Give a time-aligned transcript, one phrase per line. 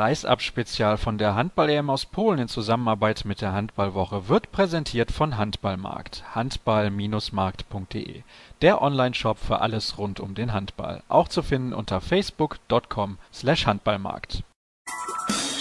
[0.00, 6.24] Reisab-Spezial von der Handball-EM aus Polen in Zusammenarbeit mit der Handballwoche wird präsentiert von Handballmarkt.
[6.34, 8.22] Handball-markt.de.
[8.62, 11.02] Der Online-Shop für alles rund um den Handball.
[11.10, 14.42] Auch zu finden unter facebook.com slash handballmarkt.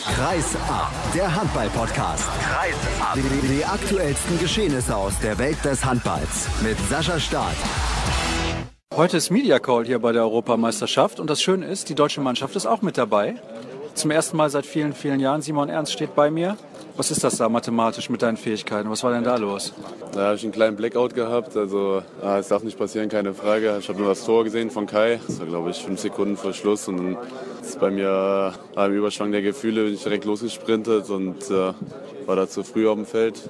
[0.05, 2.29] Kreis ab, der Handball-Podcast.
[2.41, 3.15] Kreis ab.
[3.15, 7.57] Die, die aktuellsten Geschehnisse aus der Welt des Handballs mit Sascha Staat.
[8.95, 12.55] Heute ist Media Call hier bei der Europameisterschaft und das Schöne ist, die deutsche Mannschaft
[12.55, 13.35] ist auch mit dabei.
[13.99, 15.41] Zum ersten Mal seit vielen, vielen Jahren.
[15.41, 16.55] Simon Ernst steht bei mir.
[16.95, 18.89] Was ist das da mathematisch mit deinen Fähigkeiten?
[18.89, 19.73] Was war denn da los?
[20.13, 21.57] Da habe ich einen kleinen Blackout gehabt.
[21.57, 23.75] Also es darf nicht passieren, keine Frage.
[23.77, 25.19] Ich habe nur das Tor gesehen von Kai.
[25.27, 26.87] Das war, glaube ich, fünf Sekunden vor Schluss.
[26.87, 27.17] Und dann
[27.61, 31.73] ist bei mir im Überschwang der Gefühle bin ich direkt losgesprintet und äh,
[32.25, 33.49] war da zu früh auf dem Feld.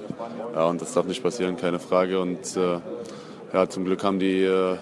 [0.52, 2.18] Ja, und das darf nicht passieren, keine Frage.
[2.18, 2.80] Und äh,
[3.52, 4.78] ja, zum Glück haben die äh,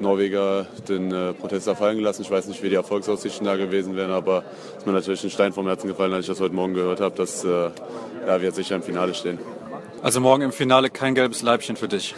[0.00, 2.22] Norweger den äh, Protest fallen gelassen.
[2.22, 5.30] Ich weiß nicht, wie die Erfolgsaussichten da gewesen wären, aber es ist mir natürlich ein
[5.30, 8.48] Stein vom Herzen gefallen, als ich das heute Morgen gehört habe, dass äh, ja, wir
[8.48, 9.38] jetzt sicher im Finale stehen.
[10.02, 12.14] Also morgen im Finale kein gelbes Leibchen für dich?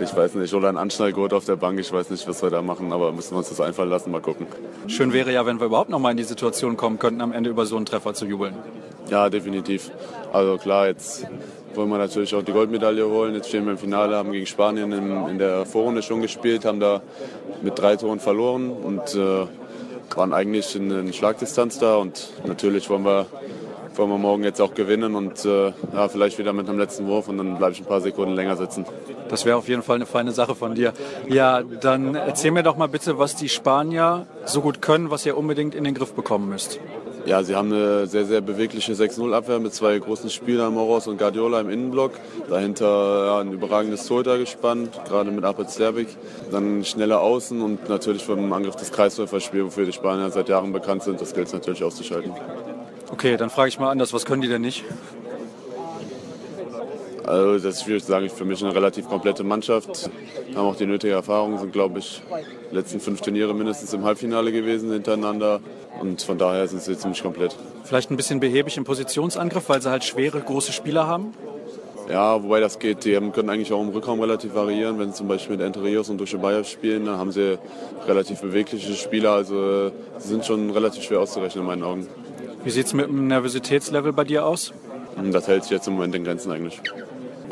[0.00, 1.78] Ich weiß nicht, oder ein Anschnallgurt auf der Bank.
[1.78, 4.10] Ich weiß nicht, was wir da machen, aber müssen wir uns das einfallen lassen.
[4.10, 4.46] Mal gucken.
[4.86, 7.50] Schön wäre ja, wenn wir überhaupt noch mal in die Situation kommen könnten, am Ende
[7.50, 8.54] über so einen Treffer zu jubeln.
[9.10, 9.90] Ja, definitiv.
[10.32, 11.26] Also klar, jetzt
[11.74, 13.34] wollen wir natürlich auch die Goldmedaille holen.
[13.34, 16.80] Jetzt stehen wir im Finale, haben gegen Spanien in, in der Vorrunde schon gespielt, haben
[16.80, 17.02] da
[17.62, 19.46] mit drei Toren verloren und äh,
[20.16, 21.96] waren eigentlich in, in Schlagdistanz da.
[21.96, 23.26] Und natürlich wollen wir,
[23.94, 27.28] wollen wir morgen jetzt auch gewinnen und äh, ja, vielleicht wieder mit einem letzten Wurf
[27.28, 28.84] und dann bleibe ich ein paar Sekunden länger sitzen.
[29.28, 30.92] Das wäre auf jeden Fall eine feine Sache von dir.
[31.28, 35.36] Ja, dann erzähl mir doch mal bitte, was die Spanier so gut können, was ihr
[35.36, 36.78] unbedingt in den Griff bekommen müsst.
[37.24, 41.60] Ja, sie haben eine sehr, sehr bewegliche 6-0-Abwehr mit zwei großen Spielern, Moros und Guardiola
[41.60, 42.12] im Innenblock.
[42.48, 46.08] Dahinter ja, ein überragendes Torhüter gespannt, gerade mit Apel Sterbik.
[46.50, 51.04] Dann schnelle Außen und natürlich vom Angriff des Kreisläuferspiels, wofür die Spanier seit Jahren bekannt
[51.04, 51.20] sind.
[51.20, 52.32] Das gilt es natürlich auszuschalten.
[53.10, 54.84] Okay, dann frage ich mal anders, was können die denn nicht?
[57.26, 58.28] Also das ist schwierig zu sagen.
[58.28, 60.10] Für mich eine relativ komplette Mannschaft.
[60.54, 62.22] Haben auch die nötige Erfahrung, sind glaube ich
[62.70, 65.60] die letzten fünf Turniere mindestens im Halbfinale gewesen hintereinander.
[66.00, 67.56] Und von daher sind sie ziemlich komplett.
[67.84, 71.34] Vielleicht ein bisschen behäbig im Positionsangriff, weil sie halt schwere, große Spieler haben?
[72.08, 73.04] Ja, wobei das geht.
[73.04, 74.98] Die können eigentlich auch im Rückraum relativ variieren.
[74.98, 77.58] Wenn sie zum Beispiel mit Entre Rios und Dusche Bayer spielen, dann haben sie
[78.06, 79.32] relativ bewegliche Spieler.
[79.32, 82.06] Also sie sind schon relativ schwer auszurechnen in meinen Augen.
[82.64, 84.72] Wie sieht es mit dem Nervositätslevel bei dir aus?
[85.30, 86.80] Das hält sich jetzt im Moment in Grenzen eigentlich.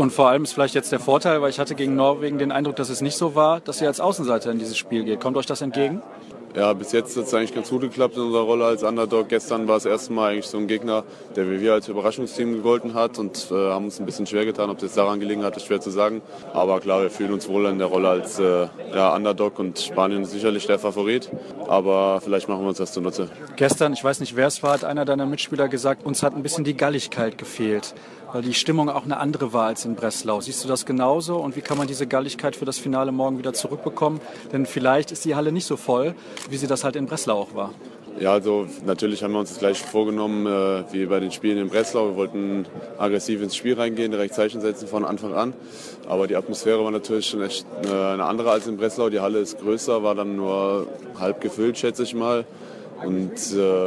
[0.00, 2.74] Und vor allem ist vielleicht jetzt der Vorteil, weil ich hatte gegen Norwegen den Eindruck,
[2.76, 5.20] dass es nicht so war, dass ihr als Außenseiter in dieses Spiel geht.
[5.20, 6.00] Kommt euch das entgegen?
[6.56, 9.28] Ja, bis jetzt hat es eigentlich ganz gut geklappt in unserer Rolle als Underdog.
[9.28, 11.04] Gestern war das erste Mal eigentlich so ein Gegner,
[11.36, 14.70] der wie wir als Überraschungsteam gegolten hat und äh, haben uns ein bisschen schwer getan.
[14.70, 16.22] Ob das daran gelegen hat, ist schwer zu sagen.
[16.54, 20.22] Aber klar, wir fühlen uns wohl in der Rolle als äh, ja, Underdog und Spanien
[20.22, 21.30] ist sicherlich der Favorit.
[21.68, 23.28] Aber vielleicht machen wir uns das zunutze.
[23.56, 26.42] Gestern, ich weiß nicht, wer es war, hat einer deiner Mitspieler gesagt, uns hat ein
[26.42, 27.94] bisschen die Galligkeit gefehlt
[28.32, 30.40] weil die Stimmung auch eine andere war als in Breslau.
[30.40, 33.52] Siehst du das genauso und wie kann man diese Galligkeit für das Finale morgen wieder
[33.52, 34.20] zurückbekommen?
[34.52, 36.14] Denn vielleicht ist die Halle nicht so voll,
[36.48, 37.72] wie sie das halt in Breslau auch war.
[38.18, 41.68] Ja, also natürlich haben wir uns das gleich vorgenommen äh, wie bei den Spielen in
[41.68, 42.08] Breslau.
[42.08, 42.66] Wir wollten
[42.98, 45.54] aggressiv ins Spiel reingehen, direkt Zeichen setzen von Anfang an.
[46.08, 49.08] Aber die Atmosphäre war natürlich schon echt äh, eine andere als in Breslau.
[49.08, 50.86] Die Halle ist größer, war dann nur
[51.18, 52.44] halb gefüllt, schätze ich mal.
[53.04, 53.86] Und äh,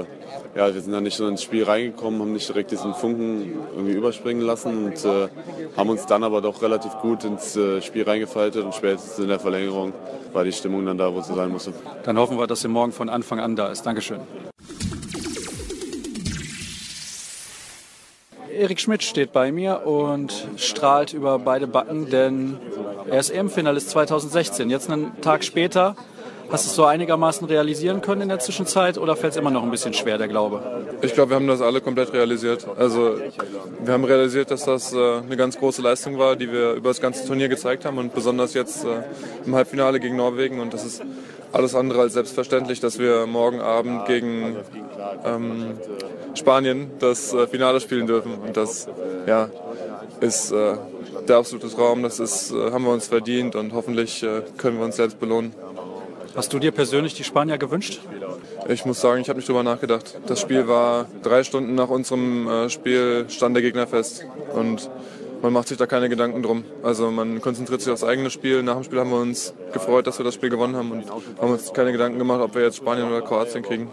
[0.56, 3.94] ja, wir sind dann nicht so ins Spiel reingekommen, haben nicht direkt diesen Funken irgendwie
[3.94, 5.28] überspringen lassen und äh,
[5.76, 9.40] haben uns dann aber doch relativ gut ins äh, Spiel reingefaltet und spätestens in der
[9.40, 9.94] Verlängerung
[10.32, 11.74] war die Stimmung dann da, wo sie sein musste.
[12.04, 13.86] Dann hoffen wir, dass sie morgen von Anfang an da ist.
[13.86, 14.20] Dankeschön.
[18.52, 22.58] Erik Schmidt steht bei mir und strahlt über beide Backen, denn
[23.10, 24.70] er ist EM-Finalist 2016.
[24.70, 25.96] Jetzt einen Tag später
[26.50, 29.64] Hast du es so einigermaßen realisieren können in der Zwischenzeit oder fällt es immer noch
[29.64, 30.62] ein bisschen schwer, der Glaube?
[31.02, 32.68] Ich glaube, wir haben das alle komplett realisiert.
[32.78, 33.18] Also
[33.84, 37.02] wir haben realisiert, dass das äh, eine ganz große Leistung war, die wir über das
[37.02, 39.04] ganze Turnier gezeigt haben und besonders jetzt äh,
[39.46, 40.60] im Halbfinale gegen Norwegen.
[40.60, 41.02] Und das ist
[41.52, 44.58] alles andere als selbstverständlich, dass wir morgen Abend gegen
[45.26, 45.78] ähm,
[46.36, 48.36] Spanien das äh, Finale spielen dürfen.
[48.36, 48.88] Und das
[49.28, 49.50] ja,
[50.20, 50.76] ist äh,
[51.28, 52.04] der absolute Traum.
[52.04, 55.54] Das ist, äh, haben wir uns verdient und hoffentlich äh, können wir uns selbst belohnen.
[56.36, 58.00] Hast du dir persönlich die Spanier gewünscht?
[58.68, 60.18] Ich muss sagen, ich habe nicht drüber nachgedacht.
[60.26, 64.26] Das Spiel war drei Stunden nach unserem äh, Spiel, stand der Gegner fest.
[64.54, 64.90] Und
[65.44, 66.64] man macht sich da keine Gedanken drum.
[66.82, 68.64] Also man konzentriert sich aufs eigene Spiel.
[68.64, 71.52] Nach dem Spiel haben wir uns gefreut, dass wir das Spiel gewonnen haben und haben
[71.52, 73.90] uns keine Gedanken gemacht, ob wir jetzt Spanien oder Kroatien kriegen.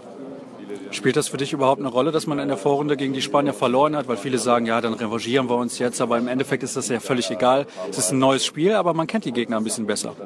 [0.92, 3.52] Spielt das für dich überhaupt eine Rolle, dass man in der Vorrunde gegen die Spanier
[3.52, 4.08] verloren hat?
[4.08, 7.00] Weil viele sagen, ja, dann revanchieren wir uns jetzt, aber im Endeffekt ist das ja
[7.00, 7.66] völlig egal.
[7.90, 10.16] Es ist ein neues Spiel, aber man kennt die Gegner ein bisschen besser.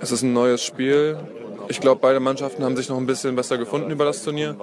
[0.00, 1.18] Es ist ein neues Spiel
[1.68, 4.56] Ich glaube, beide Mannschaften haben sich noch ein bisschen besser gefunden über das Turnier.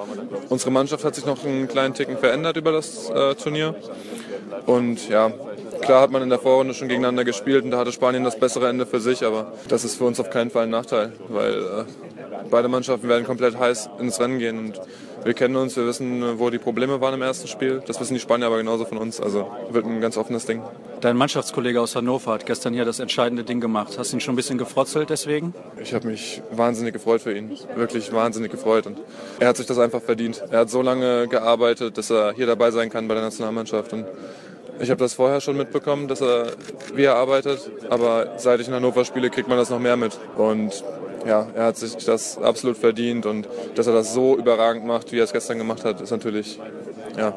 [0.49, 3.75] Unsere Mannschaft hat sich noch einen kleinen Ticken verändert über das äh, Turnier.
[4.65, 5.31] Und ja,
[5.81, 8.67] klar hat man in der Vorrunde schon gegeneinander gespielt und da hatte Spanien das bessere
[8.67, 11.85] Ende für sich, aber das ist für uns auf keinen Fall ein Nachteil, weil äh,
[12.49, 14.81] beide Mannschaften werden komplett heiß ins Rennen gehen und
[15.23, 17.83] wir kennen uns, wir wissen, wo die Probleme waren im ersten Spiel.
[17.85, 19.19] Das wissen die Spanier aber genauso von uns.
[19.19, 20.61] Also wird ein ganz offenes Ding.
[21.01, 23.97] Dein Mannschaftskollege aus Hannover hat gestern hier das entscheidende Ding gemacht.
[23.97, 25.53] Hast du ihn schon ein bisschen gefrotzelt deswegen?
[25.81, 27.51] Ich habe mich wahnsinnig gefreut für ihn.
[27.75, 28.87] Wirklich wahnsinnig gefreut.
[28.87, 28.97] Und
[29.39, 30.43] er hat sich das einfach verdient.
[30.51, 33.93] Er hat so lange gearbeitet, dass er hier dabei sein kann bei der Nationalmannschaft.
[33.93, 34.05] Und
[34.79, 36.47] ich habe das vorher schon mitbekommen, dass er,
[36.93, 37.69] wie er arbeitet.
[37.89, 40.17] Aber seit ich in Hannover spiele, kriegt man das noch mehr mit.
[40.37, 40.83] Und
[41.25, 45.19] ja, er hat sich das absolut verdient und dass er das so überragend macht, wie
[45.19, 46.59] er es gestern gemacht hat, ist natürlich,
[47.17, 47.33] ja,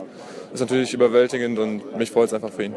[0.52, 2.75] ist natürlich überwältigend und mich freut es einfach für ihn.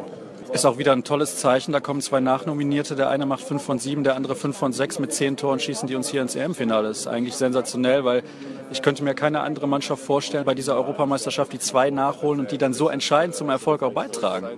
[0.52, 1.72] Ist auch wieder ein tolles Zeichen.
[1.72, 2.94] Da kommen zwei Nachnominierte.
[2.94, 5.88] Der eine macht 5 von 7, der andere 5 von 6 mit 10 Toren schießen
[5.88, 6.88] die uns hier ins EM-Finale.
[6.88, 8.22] Ist eigentlich sensationell, weil
[8.70, 12.58] ich könnte mir keine andere Mannschaft vorstellen bei dieser Europameisterschaft, die zwei nachholen und die
[12.58, 14.48] dann so entscheidend zum Erfolg auch beitragen.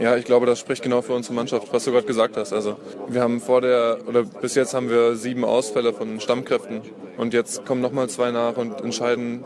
[0.00, 2.52] Ja, ich glaube, das spricht genau für unsere Mannschaft, was du gerade gesagt hast.
[2.52, 2.76] Also
[3.08, 6.82] wir haben vor der oder bis jetzt haben wir sieben Ausfälle von Stammkräften
[7.16, 9.44] und jetzt kommen nochmal zwei nach und entscheiden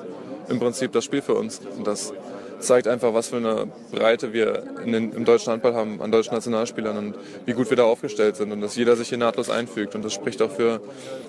[0.49, 1.61] im Prinzip das Spiel für uns.
[1.77, 2.13] Und das
[2.61, 6.97] zeigt einfach, was für eine Breite wir den, im deutschen Handball haben an deutschen Nationalspielern
[6.97, 9.95] und wie gut wir da aufgestellt sind und dass jeder sich hier nahtlos einfügt.
[9.95, 10.81] Und das spricht auch für,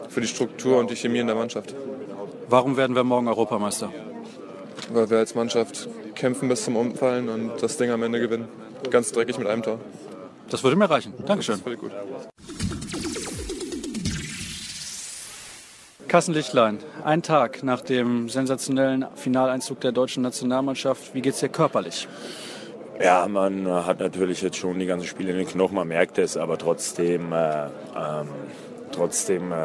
[0.10, 1.76] für die Struktur und die Chemie in der Mannschaft.
[2.50, 3.92] Warum werden wir morgen Europameister?
[4.92, 8.48] Weil wir als Mannschaft kämpfen bis zum Umfallen und das Ding am Ende gewinnen
[8.90, 9.80] ganz dreckig mit einem Tor.
[10.50, 11.14] Das würde mir reichen.
[11.26, 11.54] Dankeschön.
[11.54, 11.92] Das ist völlig gut.
[16.08, 21.14] Carsten Lichtlein, ein Tag nach dem sensationellen Finaleinzug der deutschen Nationalmannschaft.
[21.14, 22.08] Wie geht es dir körperlich?
[23.00, 26.36] Ja, man hat natürlich jetzt schon die ganzen Spiele in den Knochen, man merkt es,
[26.36, 28.28] aber trotzdem, äh, ähm,
[28.92, 29.56] trotzdem äh,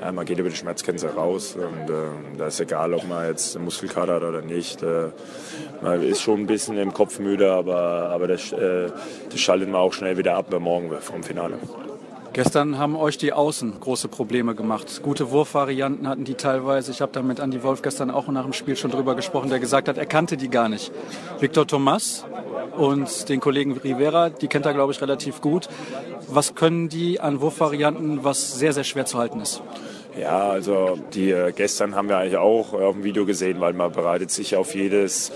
[0.00, 3.58] ja, man geht über die Schmerzgrenze raus und äh, da ist egal, ob man jetzt
[3.58, 4.82] Muskelkater hat oder nicht.
[4.82, 5.10] Äh,
[5.82, 8.90] man ist schon ein bisschen im Kopf müde, aber, aber das, äh,
[9.30, 11.58] das schaltet man auch schnell wieder ab morgen vom Finale.
[12.32, 15.02] Gestern haben euch die Außen große Probleme gemacht.
[15.02, 16.92] Gute Wurfvarianten hatten die teilweise.
[16.92, 19.58] Ich habe da mit Andy Wolf gestern auch nach dem Spiel schon drüber gesprochen, der
[19.58, 20.92] gesagt hat, er kannte die gar nicht.
[21.40, 22.24] Victor Thomas
[22.78, 25.68] und den Kollegen Rivera, die kennt er, glaube ich, relativ gut.
[26.28, 29.60] Was können die an Wurfvarianten, was sehr, sehr schwer zu halten ist?
[30.18, 33.92] Ja, also die äh, gestern haben wir eigentlich auch auf dem Video gesehen, weil man
[33.92, 35.30] bereitet sich auf jedes,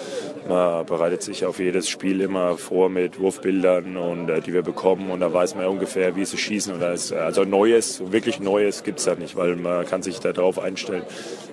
[0.49, 5.11] man bereitet sich auf jedes Spiel immer vor mit Wurfbildern und äh, die wir bekommen
[5.11, 6.75] und da weiß man ungefähr, wie sie schießen.
[6.75, 10.19] Und da ist, also Neues, wirklich Neues gibt es da nicht, weil man kann sich
[10.19, 11.05] darauf einstellen.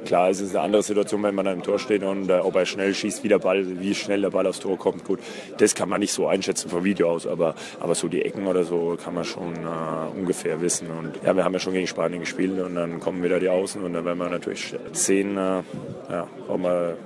[0.06, 2.66] Klar, es ist eine andere Situation, wenn man im Tor steht und äh, ob er
[2.66, 5.06] schnell schießt, wie der Ball, wie schnell der Ball aufs Tor kommt.
[5.06, 5.20] Gut,
[5.58, 8.64] das kann man nicht so einschätzen vom Video aus, aber, aber so die Ecken oder
[8.64, 10.88] so kann man schon äh, ungefähr wissen.
[10.90, 13.50] Und ja, wir haben ja schon gegen Spanien gespielt und dann kommen kommen wieder die
[13.50, 15.62] Außen und dann werden wir natürlich sehen, äh,
[16.10, 16.98] ja, ob wir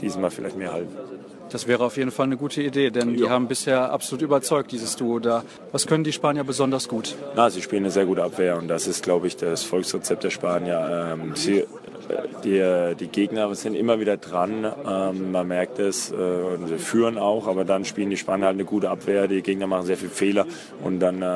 [0.00, 1.15] diesmal vielleicht mehr halten.
[1.50, 3.16] Das wäre auf jeden Fall eine gute Idee, denn ja.
[3.16, 5.44] die haben bisher absolut überzeugt, dieses Duo da.
[5.72, 7.14] Was können die Spanier besonders gut?
[7.36, 10.30] Na, sie spielen eine sehr gute Abwehr und das ist, glaube ich, das Volksrezept der
[10.30, 11.14] Spanier.
[11.14, 11.64] Ähm, sie
[12.44, 17.18] die, die Gegner sind immer wieder dran, ähm, man merkt es, äh, und sie führen
[17.18, 20.10] auch, aber dann spielen die Spanier halt eine gute Abwehr, die Gegner machen sehr viele
[20.10, 20.46] Fehler
[20.82, 21.26] und dann äh,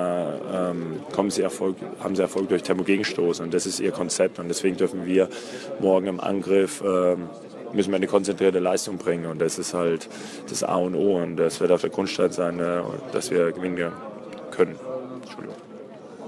[0.53, 4.49] ähm, kommen sie Erfolg, haben sie Erfolg durch Tempo-Gegenstoß und das ist ihr Konzept und
[4.49, 5.29] deswegen dürfen wir
[5.81, 7.29] morgen im Angriff ähm,
[7.73, 10.09] müssen wir eine konzentrierte Leistung bringen und das ist halt
[10.49, 13.93] das A und O und das wird auf der Grundstein sein, äh, dass wir gewinnen
[14.51, 14.77] können.
[15.23, 15.57] Entschuldigung.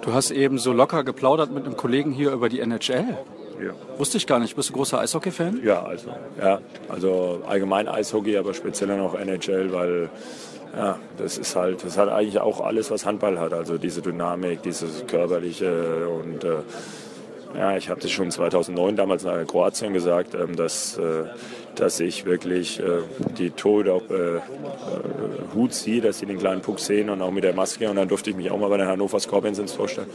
[0.03, 3.19] Du hast eben so locker geplaudert mit einem Kollegen hier über die NHL.
[3.63, 3.71] Ja.
[3.99, 4.57] Wusste ich gar nicht.
[4.57, 5.61] Bist du großer Eishockey-Fan?
[5.63, 6.09] Ja, also,
[6.41, 10.11] ja, also allgemein Eishockey, aber speziell noch NHL, weil
[10.77, 13.53] ja, das ist halt, das hat eigentlich auch alles, was Handball hat.
[13.53, 16.57] Also diese Dynamik, dieses körperliche und äh,
[17.57, 21.25] ja, ich habe das schon 2009 damals nach Kroatien gesagt, ähm, dass, äh,
[21.75, 23.03] dass ich wirklich äh,
[23.37, 24.41] die Tode auf äh,
[25.55, 27.89] Hut ziehe, dass sie den kleinen Puck sehen und auch mit der Maske.
[27.89, 30.09] Und dann durfte ich mich auch mal bei den Hannover Scorpions ins vorstellen.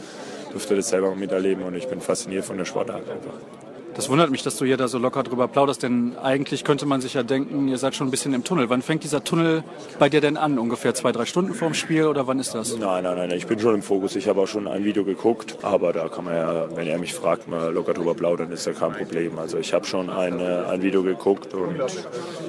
[0.52, 3.57] Durfte das selber miterleben und ich bin fasziniert von der Sportart einfach.
[3.98, 7.00] Das wundert mich, dass du hier da so locker drüber plauderst, denn eigentlich könnte man
[7.00, 8.70] sich ja denken, ihr seid schon ein bisschen im Tunnel.
[8.70, 9.64] Wann fängt dieser Tunnel
[9.98, 10.56] bei dir denn an?
[10.60, 12.78] Ungefähr zwei, drei Stunden vorm Spiel oder wann ist das?
[12.78, 14.14] Nein, nein, nein, ich bin schon im Fokus.
[14.14, 17.12] Ich habe auch schon ein Video geguckt, aber da kann man ja, wenn er mich
[17.12, 19.36] fragt, mal locker drüber plaudern, ist ja kein Problem.
[19.36, 21.80] Also ich habe schon ein, ein Video geguckt und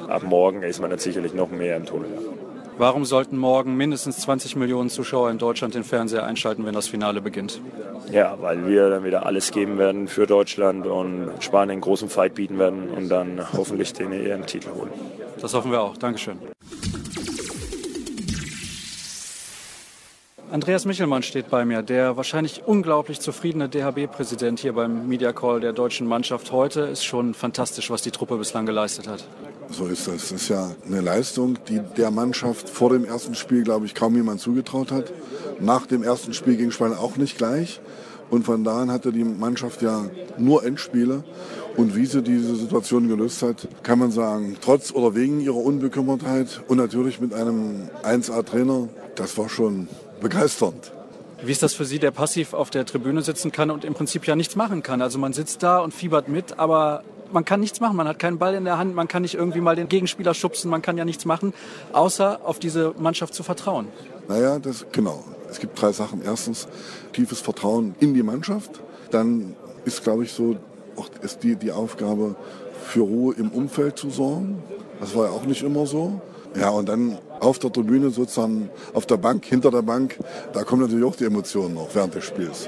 [0.08, 2.10] ab morgen ist man dann sicherlich noch mehr im Tunnel.
[2.80, 7.20] Warum sollten morgen mindestens 20 Millionen Zuschauer in Deutschland den Fernseher einschalten, wenn das Finale
[7.20, 7.60] beginnt?
[8.10, 12.36] Ja, weil wir dann wieder alles geben werden für Deutschland und Spanien einen großen Fight
[12.36, 14.92] bieten werden und dann hoffentlich den EM-Titel holen.
[15.42, 15.98] Das hoffen wir auch.
[15.98, 16.40] Dankeschön.
[20.50, 25.74] Andreas Michelmann steht bei mir, der wahrscheinlich unglaublich zufriedene DHB-Präsident hier beim Media Call der
[25.74, 26.54] deutschen Mannschaft.
[26.54, 29.26] Heute ist schon fantastisch, was die Truppe bislang geleistet hat.
[29.72, 30.30] So ist das.
[30.30, 34.16] Das ist ja eine Leistung, die der Mannschaft vor dem ersten Spiel, glaube ich, kaum
[34.16, 35.12] jemand zugetraut hat.
[35.60, 37.80] Nach dem ersten Spiel gegen Spanien auch nicht gleich.
[38.30, 40.06] Und von da an hatte die Mannschaft ja
[40.38, 41.24] nur Endspiele.
[41.78, 46.62] Und wie sie diese Situation gelöst hat, kann man sagen, trotz oder wegen ihrer Unbekümmertheit
[46.68, 49.88] und natürlich mit einem 1A-Trainer, das war schon
[50.20, 50.92] begeisternd.
[51.42, 54.28] Wie ist das für Sie, der passiv auf der Tribüne sitzen kann und im Prinzip
[54.28, 55.02] ja nichts machen kann?
[55.02, 57.98] Also man sitzt da und fiebert mit, aber man kann nichts machen.
[57.98, 60.70] Man hat keinen Ball in der Hand, man kann nicht irgendwie mal den Gegenspieler schubsen,
[60.70, 61.54] man kann ja nichts machen,
[61.94, 63.88] außer auf diese Mannschaft zu vertrauen.
[64.28, 65.24] Naja, das, genau.
[65.50, 66.22] Es gibt drei Sachen.
[66.24, 66.68] Erstens
[67.14, 68.80] tiefes Vertrauen in die Mannschaft.
[69.12, 69.56] Dann
[69.86, 70.58] ist, glaube ich, so
[70.96, 72.36] auch ist die, die Aufgabe,
[72.84, 74.62] für Ruhe im Umfeld zu sorgen.
[75.00, 76.22] Das war ja auch nicht immer so.
[76.60, 80.18] Ja, und dann auf der Tribüne sozusagen, auf der Bank, hinter der Bank,
[80.54, 82.68] da kommen natürlich auch die Emotionen noch während des Spiels.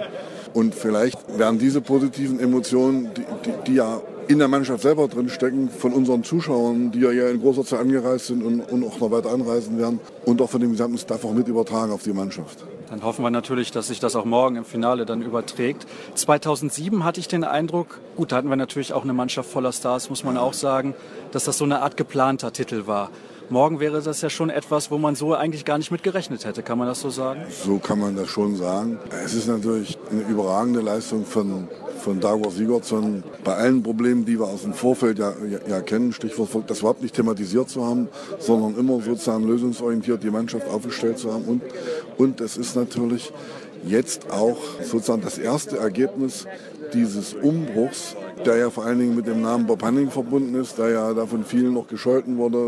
[0.54, 5.30] Und vielleicht werden diese positiven Emotionen, die, die, die ja in der Mannschaft selber drin
[5.30, 9.12] stecken, von unseren Zuschauern, die ja in großer Zahl angereist sind und, und auch noch
[9.12, 12.60] weiter anreisen werden und auch von dem gesamten Staff auch mit übertragen auf die Mannschaft.
[12.90, 15.86] Dann hoffen wir natürlich, dass sich das auch morgen im Finale dann überträgt.
[16.16, 20.10] 2007 hatte ich den Eindruck, gut, da hatten wir natürlich auch eine Mannschaft voller Stars,
[20.10, 20.94] muss man auch sagen,
[21.32, 23.10] dass das so eine Art geplanter Titel war.
[23.52, 26.64] Morgen wäre das ja schon etwas, wo man so eigentlich gar nicht mit gerechnet hätte.
[26.64, 27.42] Kann man das so sagen?
[27.50, 28.98] So kann man das schon sagen.
[29.26, 31.68] Es ist natürlich eine überragende Leistung von,
[32.00, 33.24] von Dagor Sigurdsson.
[33.44, 37.02] Bei allen Problemen, die wir aus dem Vorfeld ja, ja, ja kennen, Stichwort, das überhaupt
[37.02, 38.08] nicht thematisiert zu haben,
[38.40, 41.44] sondern immer sozusagen lösungsorientiert die Mannschaft aufgestellt zu haben.
[41.44, 41.62] Und,
[42.18, 43.34] und es ist natürlich
[43.86, 46.48] jetzt auch sozusagen das erste Ergebnis
[46.94, 50.90] dieses Umbruchs, der ja vor allen Dingen mit dem Namen Bob Hanning verbunden ist, der
[50.90, 52.60] ja da von vielen noch gescholten wurde.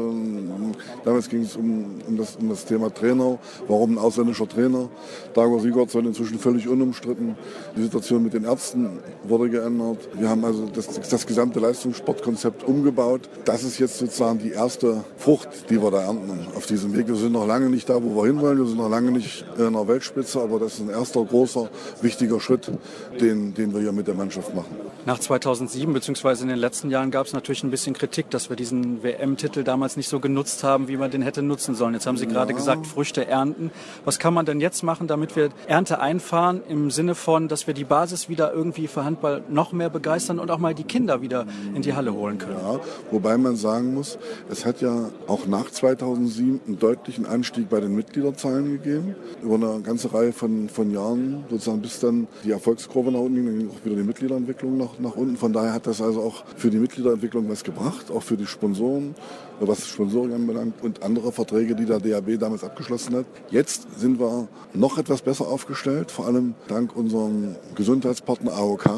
[1.03, 3.39] Damals ging es um, um, das, um das Thema Trainer.
[3.67, 4.89] Warum ein ausländischer Trainer?
[5.33, 7.35] Dagor Sigurdsson inzwischen völlig unumstritten.
[7.75, 9.97] Die Situation mit den Ärzten wurde geändert.
[10.13, 13.29] Wir haben also das, das gesamte Leistungssportkonzept umgebaut.
[13.45, 17.07] Das ist jetzt sozusagen die erste Frucht, die wir da ernten auf diesem Weg.
[17.07, 18.59] Wir sind noch lange nicht da, wo wir hinwollen.
[18.59, 21.69] Wir sind noch lange nicht in der Weltspitze, aber das ist ein erster großer,
[22.01, 22.71] wichtiger Schritt,
[23.19, 24.75] den, den wir hier mit der Mannschaft machen.
[25.05, 28.55] Nach 2007 beziehungsweise in den letzten Jahren gab es natürlich ein bisschen Kritik, dass wir
[28.55, 31.93] diesen WM-Titel damals nicht so genutzt haben, wie man den hätte nutzen sollen.
[31.93, 32.31] Jetzt haben Sie ja.
[32.31, 33.71] gerade gesagt, Früchte ernten.
[34.05, 37.73] Was kann man denn jetzt machen, damit wir Ernte einfahren im Sinne von, dass wir
[37.73, 41.45] die Basis wieder irgendwie für Handball noch mehr begeistern und auch mal die Kinder wieder
[41.75, 42.57] in die Halle holen können?
[42.61, 42.79] Ja,
[43.11, 44.17] wobei man sagen muss,
[44.49, 49.15] es hat ja auch nach 2007 einen deutlichen Anstieg bei den Mitgliederzahlen gegeben.
[49.41, 53.45] Über eine ganze Reihe von, von Jahren, sozusagen bis dann die Erfolgskurve nach unten ging,
[53.45, 55.37] dann ging auch wieder die Mitgliederentwicklung nach, nach unten.
[55.37, 59.15] Von daher hat das also auch für die Mitgliederentwicklung was gebracht, auch für die Sponsoren,
[59.59, 63.25] was Sponsoring anbelangt und andere Verträge, die der DAB damals abgeschlossen hat.
[63.49, 68.89] Jetzt sind wir noch etwas besser aufgestellt, vor allem dank unserem Gesundheitspartner AOK,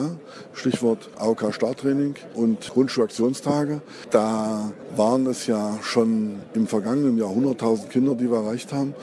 [0.54, 3.82] Stichwort AOK Starttraining und Grundschulaktionstage.
[4.12, 8.94] Da waren es ja schon im vergangenen Jahr 100.000 Kinder, die wir erreicht haben.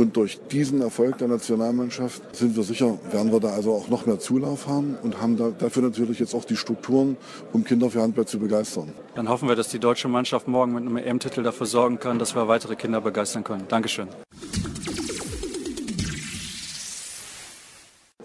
[0.00, 4.06] Und durch diesen Erfolg der Nationalmannschaft sind wir sicher, werden wir da also auch noch
[4.06, 7.18] mehr Zulauf haben und haben da, dafür natürlich jetzt auch die Strukturen,
[7.52, 8.94] um Kinder für Handball zu begeistern.
[9.14, 12.34] Dann hoffen wir, dass die deutsche Mannschaft morgen mit einem EM-Titel dafür sorgen kann, dass
[12.34, 13.64] wir weitere Kinder begeistern können.
[13.68, 14.08] Dankeschön.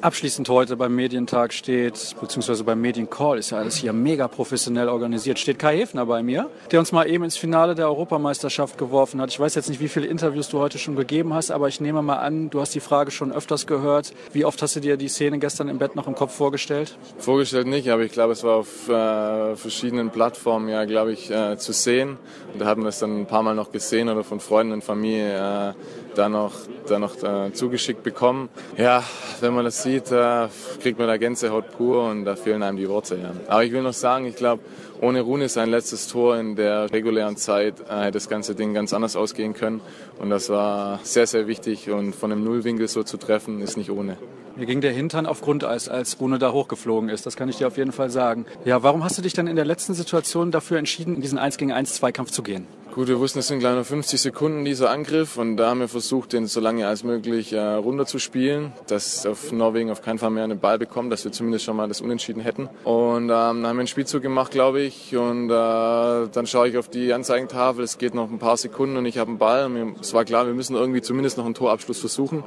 [0.05, 5.39] Abschließend heute beim Medientag steht, beziehungsweise beim Mediencall ist ja alles hier mega professionell organisiert,
[5.39, 9.31] steht Kai Hefner bei mir, der uns mal eben ins Finale der Europameisterschaft geworfen hat.
[9.31, 12.03] Ich weiß jetzt nicht, wie viele Interviews du heute schon gegeben hast, aber ich nehme
[12.03, 14.13] mal an, du hast die Frage schon öfters gehört.
[14.31, 16.99] Wie oft hast du dir die Szene gestern im Bett noch im Kopf vorgestellt?
[17.17, 21.57] Vorgestellt nicht, aber ich glaube, es war auf äh, verschiedenen Plattformen ja, glaube ich, äh,
[21.57, 22.19] zu sehen.
[22.53, 24.83] Und da haben wir es dann ein paar Mal noch gesehen oder von Freunden und
[24.83, 25.71] Familie.
[25.71, 25.73] Äh,
[26.15, 26.53] da noch,
[26.87, 28.49] da noch äh, zugeschickt bekommen.
[28.77, 29.03] Ja,
[29.41, 30.47] wenn man das sieht, äh,
[30.81, 33.15] kriegt man da Gänsehaut pur und da fehlen einem die Worte.
[33.15, 33.31] Ja.
[33.47, 34.63] Aber ich will noch sagen, ich glaube,
[35.01, 38.93] ohne Rune sein letztes Tor in der regulären Zeit äh, hätte das ganze Ding ganz
[38.93, 39.81] anders ausgehen können.
[40.19, 41.89] Und das war sehr, sehr wichtig.
[41.89, 44.17] Und von einem Nullwinkel so zu treffen, ist nicht ohne.
[44.55, 47.25] Mir ging der Hintern auf Grundeis, als Rune da hochgeflogen ist.
[47.25, 48.45] Das kann ich dir auf jeden Fall sagen.
[48.63, 51.57] Ja, warum hast du dich dann in der letzten Situation dafür entschieden, in diesen 1
[51.57, 52.65] gegen 1 Zweikampf zu gehen?
[52.95, 56.31] Gut, wir wussten, es sind noch 50 Sekunden dieser Angriff und da haben wir versucht,
[56.31, 60.61] den so lange als möglich äh, runterzuspielen, dass auf Norwegen auf keinen Fall mehr einen
[60.61, 62.69] Ball bekommt, dass wir zumindest schon mal das Unentschieden hätten.
[62.85, 66.77] Und ähm, dann haben wir einen Spielzug gemacht, glaube ich, und äh, dann schaue ich
[66.77, 69.65] auf die Anzeigentafel, es geht noch ein paar Sekunden und ich habe einen Ball.
[69.65, 72.45] Und es war klar, wir müssen irgendwie zumindest noch einen Torabschluss versuchen.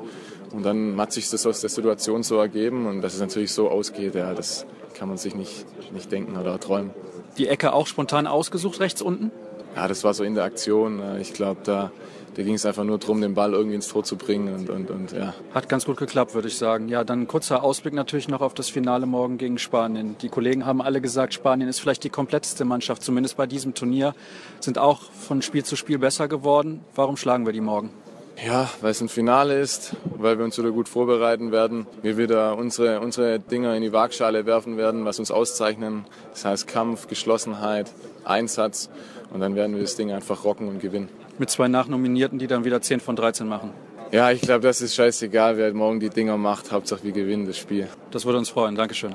[0.54, 3.68] Und dann hat sich das aus der Situation so ergeben und dass es natürlich so
[3.68, 4.64] ausgeht, ja, das
[4.94, 6.92] kann man sich nicht, nicht denken oder träumen.
[7.36, 9.30] Die Ecke auch spontan ausgesucht, rechts unten?
[9.76, 11.00] Ja, das war so in der Aktion.
[11.00, 11.90] Äh, ich glaube, da,
[12.34, 14.90] da ging es einfach nur darum, den Ball irgendwie ins Tor zu bringen und, und,
[14.90, 15.34] und ja.
[15.54, 16.88] Hat ganz gut geklappt, würde ich sagen.
[16.88, 20.16] Ja, dann ein kurzer Ausblick natürlich noch auf das Finale morgen gegen Spanien.
[20.20, 24.14] Die Kollegen haben alle gesagt, Spanien ist vielleicht die kompletteste Mannschaft, zumindest bei diesem Turnier,
[24.60, 26.80] sind auch von Spiel zu Spiel besser geworden.
[26.94, 27.90] Warum schlagen wir die morgen?
[28.44, 32.56] Ja, weil es ein Finale ist, weil wir uns wieder gut vorbereiten werden, wir wieder
[32.56, 36.04] unsere, unsere Dinger in die Waagschale werfen werden, was uns auszeichnen.
[36.30, 37.90] Das heißt Kampf, Geschlossenheit,
[38.24, 38.90] Einsatz
[39.32, 41.08] und dann werden wir das Ding einfach rocken und gewinnen.
[41.38, 43.72] Mit zwei Nachnominierten, die dann wieder 10 von 13 machen.
[44.12, 46.72] Ja, ich glaube, das ist scheißegal, wer morgen die Dinger macht.
[46.72, 47.88] Hauptsache wir gewinnen das Spiel.
[48.10, 48.74] Das würde uns freuen.
[48.74, 49.14] Dankeschön.